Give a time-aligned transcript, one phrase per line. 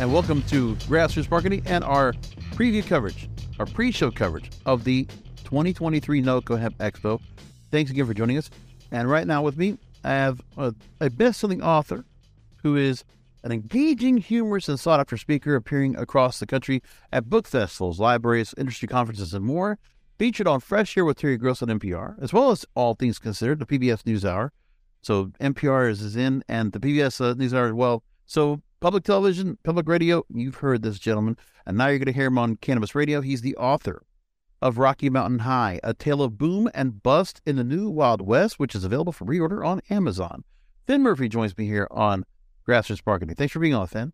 [0.00, 2.14] And welcome to Grassroots Marketing and our
[2.54, 3.28] preview coverage,
[3.60, 5.04] our pre-show coverage of the
[5.44, 7.20] 2023 NOCO Hemp Expo.
[7.70, 8.50] Thanks again for joining us.
[8.90, 12.04] And right now with me, I have a, a best-selling author
[12.56, 13.04] who is
[13.44, 18.88] an engaging, humorous, and sought-after speaker appearing across the country at book festivals, libraries, industry
[18.88, 19.78] conferences, and more.
[20.18, 23.60] Featured on Fresh Air with Terry Gross on NPR, as well as All Things Considered,
[23.60, 24.50] the PBS NewsHour.
[25.02, 28.02] So NPR is, is in, and the PBS uh, NewsHour as well.
[28.26, 31.36] So public television, public radio, you've heard this gentleman,
[31.66, 33.20] and now you're going to hear him on Cannabis Radio.
[33.20, 34.02] He's the author
[34.60, 38.58] of Rocky Mountain High, A Tale of Boom and Bust in the New Wild West,
[38.58, 40.44] which is available for reorder on Amazon.
[40.86, 42.24] Finn Murphy joins me here on
[42.66, 43.34] Grassroots Marketing.
[43.34, 44.12] Thanks for being on, Finn.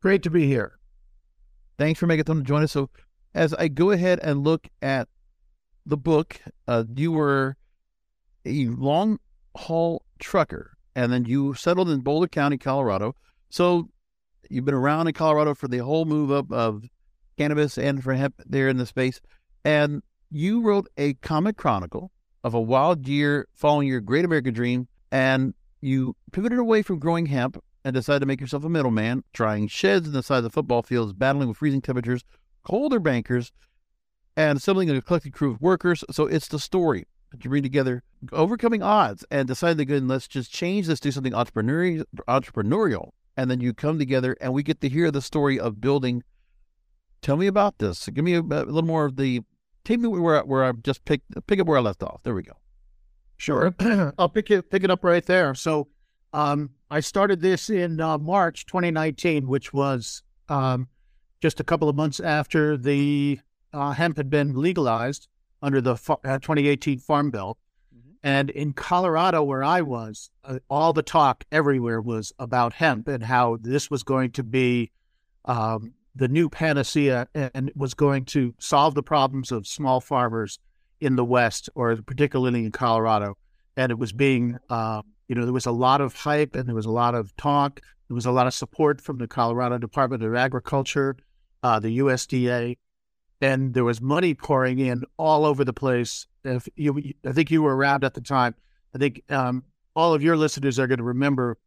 [0.00, 0.78] Great to be here.
[1.78, 2.72] Thanks for making time to join us.
[2.72, 2.90] So,
[3.34, 5.08] as I go ahead and look at
[5.86, 7.56] the book, uh, you were
[8.44, 9.18] a long
[9.56, 13.14] haul trucker, and then you settled in Boulder County, Colorado.
[13.52, 13.88] So
[14.52, 16.84] You've been around in Colorado for the whole move up of
[17.38, 19.18] cannabis and for hemp there in the space.
[19.64, 22.10] And you wrote a comic chronicle
[22.44, 24.88] of a wild year following your great American dream.
[25.10, 29.68] And you pivoted away from growing hemp and decided to make yourself a middleman, trying
[29.68, 32.22] sheds in the size of football fields, battling with freezing temperatures,
[32.62, 33.52] colder bankers,
[34.36, 36.04] and assembling a collective crew of workers.
[36.10, 40.08] So it's the story that you bring together, overcoming odds, and deciding to go and
[40.08, 44.62] let's just change this, do something entrepreneurial, entrepreneurial and then you come together and we
[44.62, 46.22] get to hear the story of building.
[47.20, 48.08] Tell me about this.
[48.08, 49.40] Give me a, a little more of the.
[49.84, 52.22] Take me where where I just pick pick up where I left off.
[52.22, 52.52] There we go.
[53.36, 53.74] Sure,
[54.18, 55.54] I'll pick it pick it up right there.
[55.54, 55.88] So,
[56.32, 60.88] um, I started this in uh, March 2019, which was um,
[61.40, 63.40] just a couple of months after the
[63.72, 65.28] uh, hemp had been legalized
[65.60, 67.58] under the uh, 2018 Farm Bill.
[68.22, 73.22] And in Colorado, where I was, uh, all the talk everywhere was about hemp and
[73.22, 74.92] how this was going to be
[75.44, 80.58] um, the new panacea and was going to solve the problems of small farmers
[81.00, 83.36] in the West, or particularly in Colorado.
[83.76, 86.76] And it was being, uh, you know, there was a lot of hype and there
[86.76, 87.80] was a lot of talk.
[88.08, 91.16] There was a lot of support from the Colorado Department of Agriculture,
[91.64, 92.76] uh, the USDA,
[93.42, 96.26] and there was money pouring in all over the place.
[96.44, 98.54] If you, I think you were around at the time.
[98.94, 99.64] I think um,
[99.96, 101.58] all of your listeners are going to remember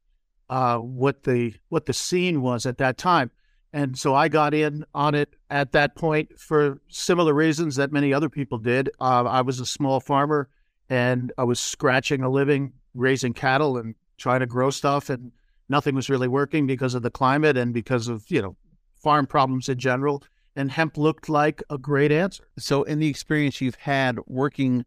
[0.50, 3.30] uh, what the what the scene was at that time.
[3.74, 8.14] And so I got in on it at that point for similar reasons that many
[8.14, 8.90] other people did.
[9.02, 10.48] Uh, I was a small farmer
[10.90, 15.34] and I was scratching a living raising cattle and trying to grow stuff, and
[15.68, 18.56] nothing was really working because of the climate and because of you know
[18.96, 20.24] farm problems in general
[20.56, 22.48] and hemp looked like a great answer.
[22.58, 24.86] So, in the experience you've had working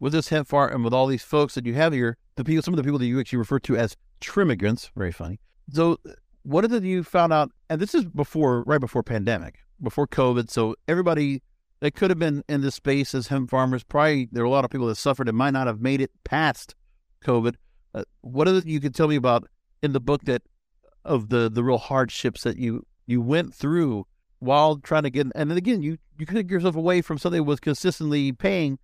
[0.00, 2.62] with this hemp farm and with all these folks that you have here, the people,
[2.62, 5.40] some of the people that you actually refer to as trimmigrants, very funny.
[5.72, 5.98] So,
[6.42, 7.50] what is it you found out?
[7.70, 10.50] And this is before, right before pandemic, before COVID.
[10.50, 11.42] So, everybody
[11.80, 14.64] that could have been in this space as hemp farmers, probably there are a lot
[14.64, 16.74] of people that suffered and might not have made it past
[17.24, 17.54] COVID.
[17.94, 19.48] Uh, what is it you could tell me about
[19.82, 20.42] in the book that
[21.04, 24.06] of the the real hardships that you you went through
[24.44, 27.44] while trying to get, and then again, you, you take yourself away from something that
[27.44, 28.78] was consistently paying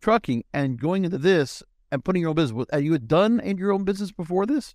[0.00, 2.66] trucking and going into this and putting your own business.
[2.72, 4.74] Had you had done in your own business before this?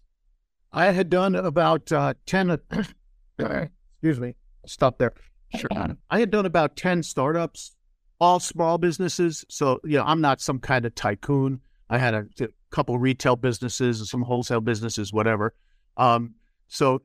[0.71, 2.59] I had done about uh, 10,
[3.39, 4.35] excuse me,
[4.65, 5.13] stop there.
[5.55, 5.69] Sure.
[6.09, 7.75] I had done about 10 startups,
[8.19, 9.43] all small businesses.
[9.49, 11.61] So, you know, I'm not some kind of tycoon.
[11.89, 15.55] I had a, a couple retail businesses, and some wholesale businesses, whatever.
[15.97, 16.35] Um,
[16.67, 17.01] so,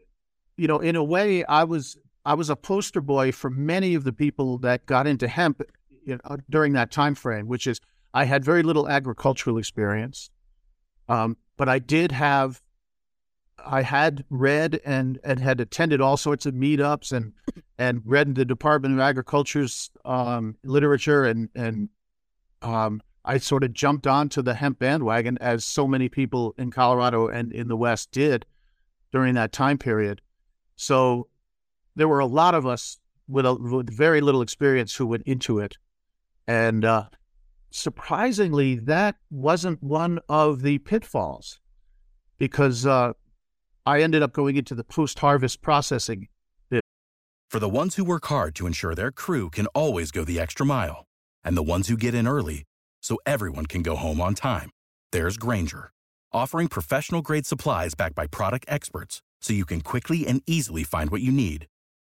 [0.56, 4.04] you know, in a way, I was I was a poster boy for many of
[4.04, 5.62] the people that got into hemp
[6.04, 7.80] you know, during that time frame, which is
[8.12, 10.30] I had very little agricultural experience.
[11.08, 12.62] Um, but I did have,
[13.64, 17.32] I had read and and had attended all sorts of meetups and
[17.78, 21.88] and read the Department of Agriculture's um, literature and and
[22.62, 27.28] um, I sort of jumped onto the hemp bandwagon as so many people in Colorado
[27.28, 28.44] and in the West did
[29.12, 30.20] during that time period.
[30.76, 31.28] So
[31.96, 32.98] there were a lot of us
[33.28, 35.76] with, a, with very little experience who went into it.
[36.46, 37.04] And uh,
[37.70, 41.60] surprisingly, that wasn't one of the pitfalls
[42.38, 43.12] because uh,
[43.86, 46.28] I ended up going into the post harvest processing.
[47.50, 50.66] For the ones who work hard to ensure their crew can always go the extra
[50.66, 51.06] mile,
[51.44, 52.64] and the ones who get in early
[53.00, 54.70] so everyone can go home on time,
[55.12, 55.92] there's Grainger,
[56.32, 61.10] offering professional grade supplies backed by product experts so you can quickly and easily find
[61.10, 61.68] what you need.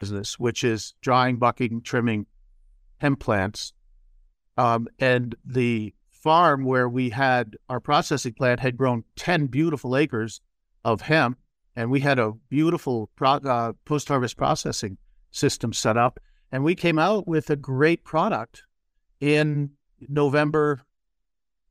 [0.00, 2.26] business, which is drying, bucking, trimming
[2.98, 3.72] hemp plants.
[4.56, 10.40] Um, and the farm where we had our processing plant had grown 10 beautiful acres
[10.84, 11.38] of hemp.
[11.74, 14.96] And we had a beautiful pro- uh, post harvest processing
[15.30, 16.18] system set up.
[16.50, 18.62] And we came out with a great product
[19.20, 19.70] in
[20.08, 20.82] November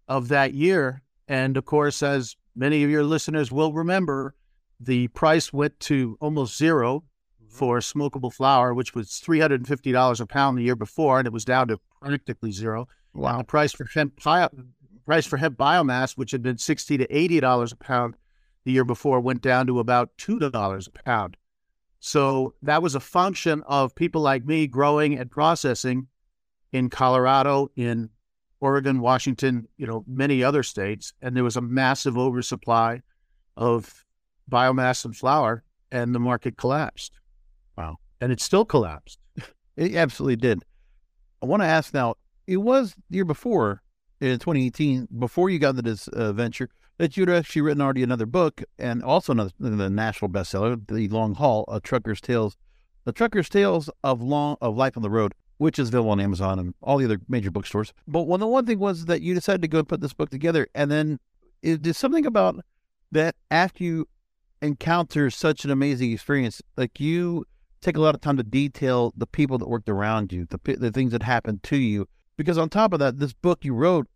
[0.07, 1.01] of that year.
[1.27, 4.35] And of course, as many of your listeners will remember,
[4.79, 7.03] the price went to almost zero
[7.55, 11.67] for smokable flower, which was $350 a pound the year before, and it was down
[11.69, 12.87] to practically zero.
[13.13, 13.31] Wow.
[13.31, 17.71] And the price for hemp price for hemp biomass, which had been 60 to $80
[17.71, 18.15] a pound
[18.65, 21.37] the year before, went down to about $2 a pound.
[21.99, 26.07] So that was a function of people like me growing and processing
[26.71, 28.09] in Colorado, in
[28.59, 33.01] Oregon, Washington, you know, many other states, and there was a massive oversupply
[33.55, 34.05] of
[34.49, 37.13] biomass and flower, and the market collapsed.
[38.21, 39.19] And it still collapsed.
[39.77, 40.63] It absolutely did.
[41.41, 42.15] I want to ask now,
[42.47, 43.81] it was the year before,
[44.21, 48.25] in 2018, before you got into this uh, venture, that you'd actually written already another
[48.25, 52.55] book and also another the national bestseller, The Long Haul, A Trucker's Tales,
[53.03, 56.57] The Trucker's Tales of Long of Life on the Road, which is available on Amazon
[56.57, 57.93] and all the other major bookstores.
[58.07, 60.29] But one the one thing was that you decided to go and put this book
[60.29, 61.19] together, and then
[61.61, 62.63] it, there's something about
[63.11, 64.07] that after you
[64.61, 67.45] encounter such an amazing experience, like you
[67.85, 70.91] take a lot of time to detail the people that worked around you, the the
[70.91, 72.07] things that happened to you.
[72.35, 74.07] Because on top of that, this book you wrote,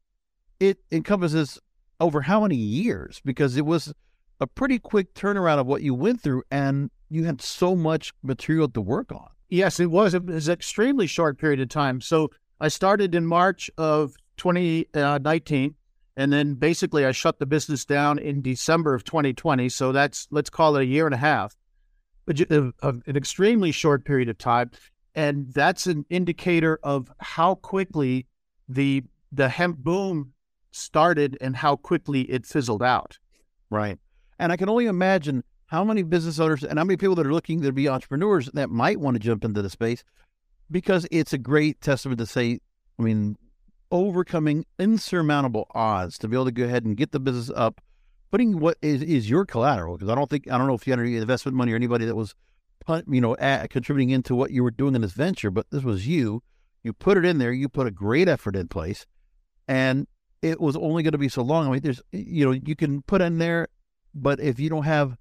[0.59, 1.59] it encompasses
[1.99, 3.21] over how many years?
[3.23, 3.93] Because it was
[4.41, 8.67] a pretty quick turnaround of what you went through, and you had so much material
[8.69, 9.29] to work on.
[9.49, 10.13] Yes, it was.
[10.13, 12.01] It was an extremely short period of time.
[12.01, 15.73] So I started in March of 2019, uh,
[16.17, 19.69] and then basically I shut the business down in December of 2020.
[19.69, 21.55] So that's let's call it a year and a half
[22.29, 24.71] a, a, um, um, an extremely short period of time,
[25.15, 28.27] and that's an indicator of how quickly
[28.67, 30.33] the the hemp boom
[30.71, 33.17] started and how quickly it fizzled out.
[33.69, 33.97] Right,
[34.37, 37.33] and I can only imagine how many business owners and how many people that are
[37.33, 40.03] looking to be entrepreneurs that might want to jump into the space
[40.71, 42.59] because it's a great testament to say,
[42.97, 43.37] I mean,
[43.91, 47.81] overcoming insurmountable odds to be able to go ahead and get the business up
[48.31, 50.93] putting what is, is your collateral because I don't think I don't know if you
[50.93, 52.35] had any investment money or anybody that was
[53.07, 56.07] you know at, contributing into what you were doing in this venture, but this was
[56.07, 56.41] you.
[56.83, 57.51] You put it in there.
[57.51, 59.05] You put a great effort in place,
[59.67, 60.07] and
[60.41, 61.67] it was only going to be so long.
[61.67, 63.67] I mean, there's you know you can put in there,
[64.13, 65.17] but if you don't have,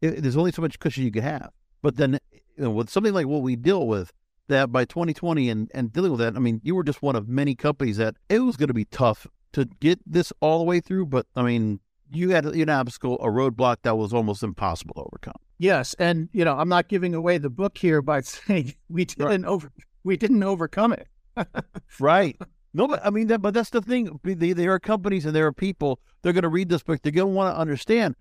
[0.00, 1.50] it, there's only so much cushion you can have.
[1.82, 4.12] But then you know, with something like what we deal with,
[4.48, 7.28] that by 2020 and and dealing with that, I mean, you were just one of
[7.28, 10.80] many companies that it was going to be tough to get this all the way
[10.80, 11.06] through.
[11.06, 15.40] But I mean, you had an obstacle, a roadblock that was almost impossible to overcome.
[15.58, 19.26] Yes, and you know, I'm not giving away the book here by saying we didn't
[19.26, 19.44] right.
[19.44, 19.70] over
[20.04, 21.06] we didn't overcome it.
[22.00, 22.36] right.
[22.74, 23.42] No, but I mean that.
[23.42, 24.18] But that's the thing.
[24.22, 26.00] There are companies and there are people.
[26.22, 27.00] They're going to read this book.
[27.02, 28.14] They're going to want to understand.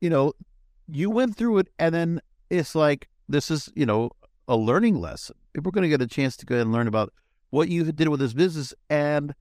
[0.00, 0.32] You know,
[0.88, 4.10] you went through it, and then it's like this is you know
[4.48, 5.36] a learning lesson.
[5.54, 7.12] People are going to get a chance to go and learn about
[7.50, 9.34] what you did with this business, and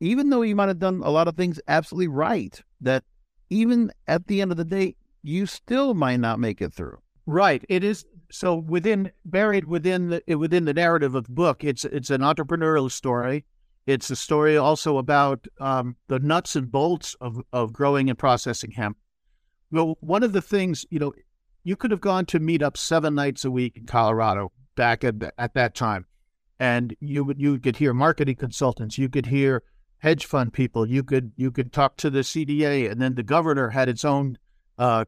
[0.00, 3.04] even though you might have done a lot of things absolutely right, that
[3.52, 6.98] even at the end of the day, you still might not make it through.
[7.26, 7.64] Right.
[7.68, 11.62] It is so within buried within the within the narrative of the book.
[11.62, 13.44] It's it's an entrepreneurial story.
[13.86, 18.72] It's a story also about um, the nuts and bolts of of growing and processing
[18.72, 18.96] hemp.
[19.70, 21.12] Well, one of the things you know,
[21.62, 25.14] you could have gone to meet up seven nights a week in Colorado back at
[25.38, 26.06] at that time,
[26.58, 29.62] and you would you could hear marketing consultants, you could hear
[30.02, 33.70] hedge fund people, you could you could talk to the CDA, and then the governor
[33.70, 34.38] had its own
[34.78, 35.04] uh,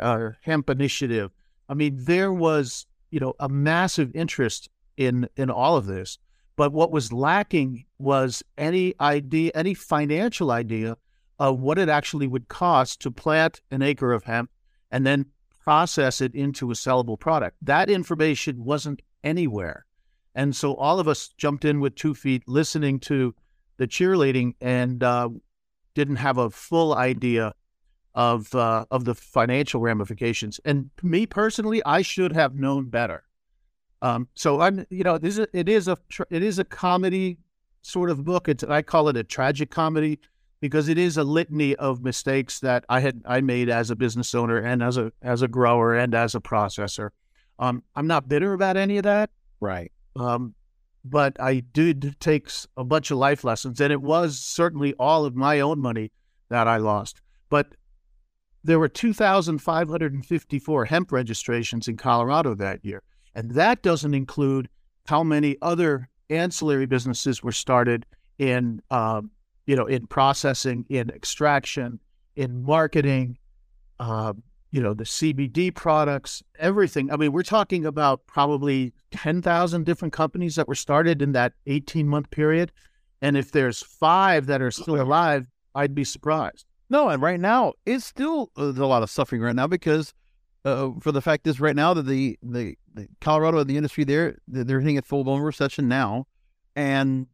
[0.00, 1.30] uh, hemp initiative
[1.68, 6.18] I mean, there was, you know, a massive interest in in all of this.
[6.56, 10.96] But what was lacking was any idea, any financial idea
[11.38, 14.50] of what it actually would cost to plant an acre of hemp
[14.90, 15.26] and then
[15.64, 17.56] process it into a sellable product.
[17.60, 19.84] That information wasn't anywhere.
[20.32, 23.34] And so all of us jumped in with two feet, listening to
[23.76, 25.28] the cheerleading and uh,
[25.94, 27.54] didn't have a full idea
[28.14, 30.60] of uh, of the financial ramifications.
[30.64, 33.24] And me personally, I should have known better.
[34.02, 35.96] Um, so I'm, you know, this is, it is a
[36.30, 37.38] it is a comedy
[37.82, 38.48] sort of book.
[38.48, 40.20] It's I call it a tragic comedy
[40.60, 44.34] because it is a litany of mistakes that I had I made as a business
[44.34, 47.10] owner and as a as a grower and as a processor.
[47.58, 49.92] Um, I'm not bitter about any of that, right?
[50.16, 50.54] Um,
[51.04, 55.36] but I did take a bunch of life lessons, and it was certainly all of
[55.36, 56.10] my own money
[56.48, 57.20] that I lost.
[57.50, 57.74] But
[58.62, 63.02] there were 2,554 hemp registrations in Colorado that year.
[63.34, 64.68] And that doesn't include
[65.06, 68.06] how many other ancillary businesses were started
[68.38, 69.30] in, um,
[69.66, 72.00] you know, in processing, in extraction,
[72.36, 73.36] in marketing,
[74.00, 74.32] uh,
[74.74, 77.08] you know, the CBD products, everything.
[77.12, 82.08] I mean, we're talking about probably 10,000 different companies that were started in that 18
[82.08, 82.72] month period.
[83.22, 86.66] And if there's five that are still alive, I'd be surprised.
[86.90, 90.12] No, and right now it's still uh, there's a lot of suffering right now because
[90.64, 94.38] uh, for the fact is right now that the, the, the Colorado the industry there
[94.48, 96.26] they're hitting a full blown recession now,
[96.74, 97.28] and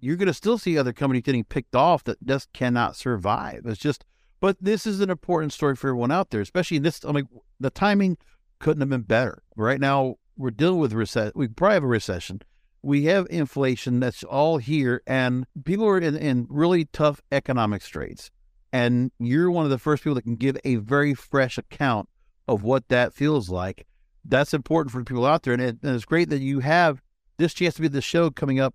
[0.00, 3.60] you're going to still see other companies getting picked off that just cannot survive.
[3.66, 4.06] It's just,
[4.40, 7.04] but this is an important story for everyone out there, especially in this.
[7.04, 7.28] I mean,
[7.60, 8.16] the timing
[8.58, 9.42] couldn't have been better.
[9.56, 11.32] Right now we're dealing with recession.
[11.34, 12.42] We probably have a recession.
[12.82, 18.30] We have inflation that's all here, and people are in, in really tough economic straits
[18.72, 22.08] and you're one of the first people that can give a very fresh account
[22.46, 23.86] of what that feels like.
[24.24, 25.54] That's important for people out there.
[25.54, 27.02] And, it, and it's great that you have
[27.38, 28.74] this chance to be the show coming up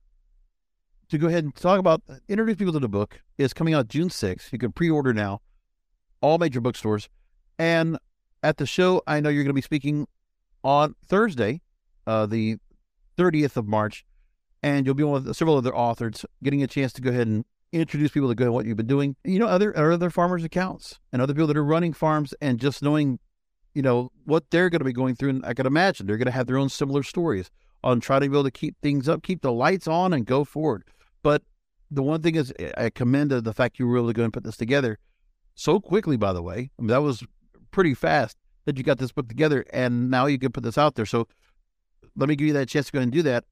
[1.09, 3.21] to go ahead and talk about, introduce people to the book.
[3.37, 4.51] It's coming out June 6th.
[4.51, 5.41] You can pre order now,
[6.23, 7.09] all major bookstores.
[7.59, 7.99] And
[8.41, 10.07] at the show, I know you're going to be speaking
[10.63, 11.61] on Thursday,
[12.07, 12.57] uh, the
[13.17, 14.05] 30th of March,
[14.63, 18.11] and you'll be with several other authors getting a chance to go ahead and introduce
[18.11, 19.15] people to go what you've been doing.
[19.23, 22.81] You know, other other farmers' accounts and other people that are running farms and just
[22.81, 23.19] knowing,
[23.75, 25.31] you know, what they're going to be going through.
[25.31, 27.51] And I can imagine they're going to have their own similar stories
[27.83, 30.45] on trying to be able to keep things up, keep the lights on, and go
[30.45, 30.85] forward.
[31.21, 31.43] But
[31.91, 34.43] the one thing is, I commend the fact you were able to go and put
[34.43, 34.97] this together
[35.55, 36.17] so quickly.
[36.17, 37.23] By the way, I mean, that was
[37.71, 40.95] pretty fast that you got this book together, and now you can put this out
[40.95, 41.05] there.
[41.05, 41.27] So
[42.15, 43.45] let me give you that chance to go and do that.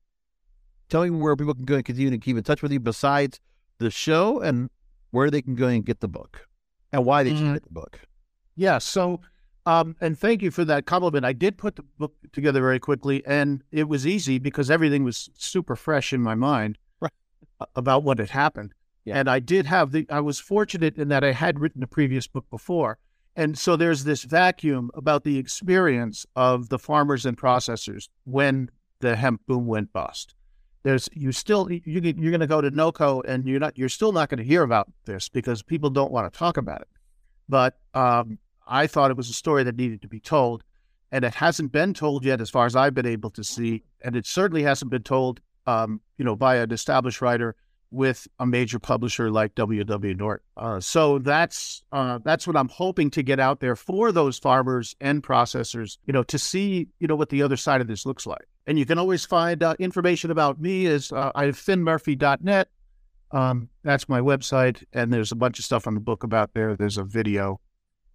[0.90, 3.40] Tell me where people can go and continue to keep in touch with you besides
[3.80, 4.70] the show and
[5.12, 6.48] where they can go and get the book
[6.92, 7.54] and why they should mm-hmm.
[7.54, 8.00] get the book.
[8.56, 8.78] Yeah.
[8.78, 9.22] So,
[9.66, 11.26] um, and thank you for that compliment.
[11.26, 15.30] I did put the book together very quickly, and it was easy because everything was
[15.36, 17.12] super fresh in my mind right.
[17.76, 18.74] about what had happened.
[19.06, 19.18] Yeah.
[19.18, 22.28] And I did have the, I was fortunate in that I had written a previous
[22.28, 22.98] book before.
[23.36, 29.16] And so there's this vacuum about the experience of the farmers and processors when the
[29.16, 30.36] hemp boom went bust
[30.84, 34.12] there's you still you you're going to go to NOCO and you're not you're still
[34.12, 36.88] not going to hear about this because people don't want to talk about it.
[37.48, 40.64] But um, I thought it was a story that needed to be told,
[41.12, 44.16] and it hasn't been told yet, as far as I've been able to see, and
[44.16, 47.56] it certainly hasn't been told, um, you know, by an established writer
[47.92, 50.16] with a major publisher like W.W.
[50.16, 50.46] Norton.
[50.56, 54.96] Uh, so that's uh, that's what I'm hoping to get out there for those farmers
[55.02, 58.26] and processors, you know, to see you know what the other side of this looks
[58.26, 58.48] like.
[58.66, 62.70] And you can always find uh, information about me is uh, I have finnmurphy.net.
[63.32, 66.76] Um, that's my website, and there's a bunch of stuff on the book about there.
[66.76, 67.60] There's a video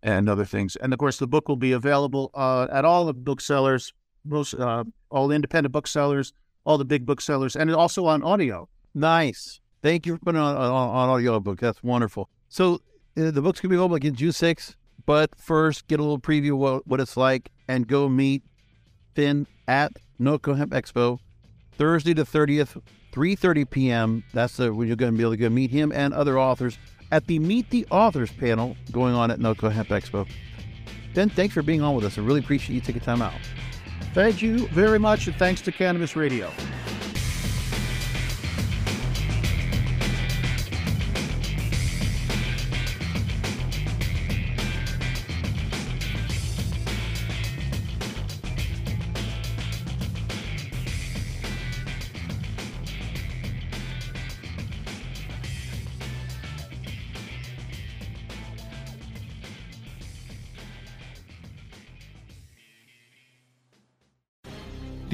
[0.03, 3.15] and other things, and of course the book will be available uh, at all the
[3.15, 3.93] booksellers,
[4.25, 6.33] most uh, all independent booksellers,
[6.65, 8.69] all the big booksellers, and also on audio.
[8.95, 9.61] Nice.
[9.87, 11.61] Thank you for putting on on, on audio book.
[11.61, 12.29] That's wonderful.
[12.49, 12.81] So
[13.17, 14.75] uh, the book's gonna be available again June 6th,
[15.07, 18.43] but first get a little preview of what, what it's like and go meet
[19.15, 21.21] Finn at NOCO Hemp Expo
[21.71, 24.25] Thursday the 30th, 3.30 p.m.
[24.35, 26.79] That's the, when you're going to be able to go meet him and other authors
[27.13, 30.29] at the Meet the Authors panel going on at NOCO Hemp Expo.
[31.15, 32.19] Ben, thanks for being on with us.
[32.19, 33.35] I really appreciate you taking time out.
[34.15, 36.51] Thank you very much, and thanks to Cannabis Radio.